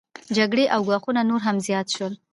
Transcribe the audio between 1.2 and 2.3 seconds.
نور هم زیات شول